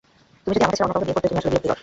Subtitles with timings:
[0.43, 1.77] তুমি যদি আমাকে ছাড়া অন্য কাউকে বিয়ে করতে, তুমি আসলে বিরক্তিকর।